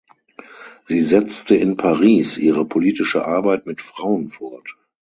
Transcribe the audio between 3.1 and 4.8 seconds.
Arbeit mit Frauen fort.